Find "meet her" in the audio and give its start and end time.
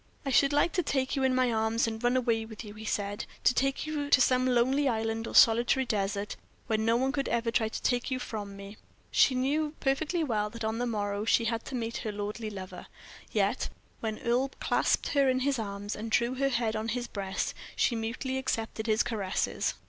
11.75-12.11